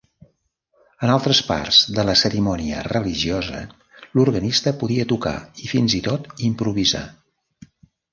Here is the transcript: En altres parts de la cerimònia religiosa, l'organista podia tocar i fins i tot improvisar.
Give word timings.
En 1.07 1.11
altres 1.15 1.41
parts 1.49 1.81
de 1.97 2.05
la 2.07 2.15
cerimònia 2.21 2.79
religiosa, 2.87 3.59
l'organista 4.21 4.73
podia 4.85 5.05
tocar 5.13 5.35
i 5.67 5.71
fins 5.73 5.97
i 5.99 6.01
tot 6.09 6.27
improvisar. 6.49 7.03